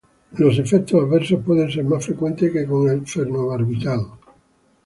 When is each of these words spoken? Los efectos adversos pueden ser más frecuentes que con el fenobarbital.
Los 0.31 0.57
efectos 0.57 1.03
adversos 1.03 1.43
pueden 1.45 1.69
ser 1.71 1.83
más 1.83 2.03
frecuentes 2.03 2.51
que 2.51 2.65
con 2.65 2.89
el 2.89 3.05
fenobarbital. 3.05 3.99